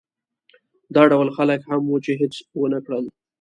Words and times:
دا 0.95 1.03
ډول 1.11 1.27
خلک 1.37 1.59
هم 1.69 1.81
وو 1.87 1.97
چې 2.05 2.11
هېڅ 2.21 2.33
ونه 2.59 2.79
کړل. 2.85 3.05